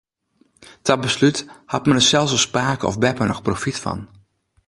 Ta 0.85 0.93
beslút 1.03 1.37
hat 1.71 1.85
men 1.85 1.97
der 1.97 2.07
sels 2.09 2.31
as 2.37 2.47
pake 2.55 2.83
of 2.89 2.99
beppe 3.03 3.23
noch 3.27 3.45
profyt 3.47 3.77
fan. 3.83 3.99